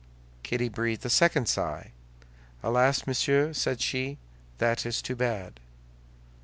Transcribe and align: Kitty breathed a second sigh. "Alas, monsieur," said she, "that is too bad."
Kitty 0.41 0.67
breathed 0.67 1.05
a 1.05 1.11
second 1.11 1.47
sigh. 1.47 1.91
"Alas, 2.63 3.05
monsieur," 3.05 3.53
said 3.53 3.79
she, 3.81 4.17
"that 4.57 4.83
is 4.83 4.99
too 4.99 5.15
bad." 5.15 5.59